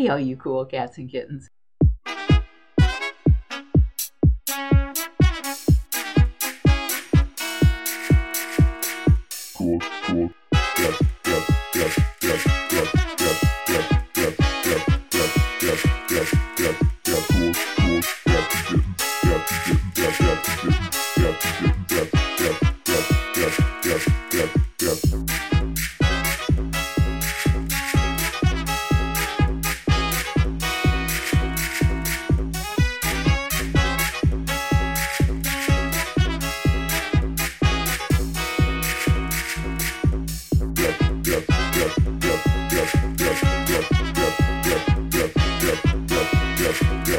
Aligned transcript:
Hey, 0.00 0.08
all 0.08 0.18
you 0.18 0.34
cool 0.34 0.64
cats 0.64 0.96
and 0.96 1.10
kittens. 1.10 1.50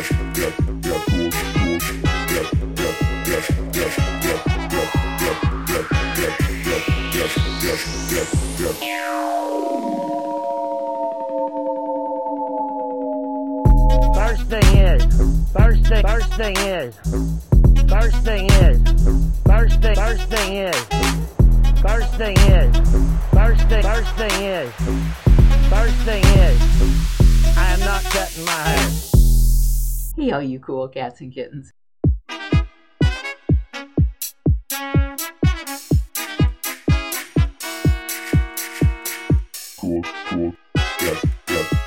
First 0.02 0.14
thing 24.18 24.36
is, 24.36 24.76
first 25.70 25.96
thing 26.06 26.24
is, 26.24 26.62
I 27.58 27.74
am 27.74 27.80
not 27.80 28.04
cutting 28.04 28.46
my 28.46 28.52
hair. 28.52 28.81
Hey, 30.22 30.30
all 30.30 30.44
you 30.44 30.60
cool 30.60 30.88
cats 30.88 31.20
and 31.22 31.34
kittens. 31.34 31.74
Cool, 39.80 40.04
cool, 40.30 40.54
yeah, 41.02 41.20
yeah. 41.50 41.81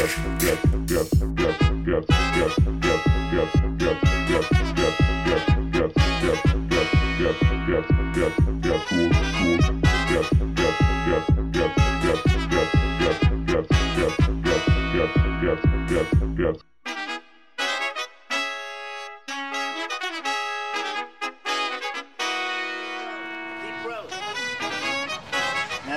Now 0.00 0.06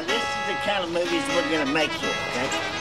this 0.01 0.23
is 0.23 0.47
the 0.47 0.55
kind 0.65 0.83
of 0.83 0.91
movies 0.91 1.23
we're 1.29 1.51
gonna 1.51 1.71
make 1.71 1.91
here, 1.91 2.09
okay? 2.09 2.72